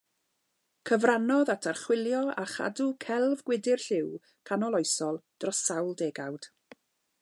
Cyfrannodd 0.89 1.51
at 1.55 1.67
archwilio 1.73 2.23
a 2.45 2.47
chadw 2.55 2.89
celf 3.07 3.45
gwydr 3.51 3.87
lliw 3.87 4.11
canoloesol 4.51 5.25
dros 5.43 5.65
sawl 5.69 5.97
degawd. 6.03 6.55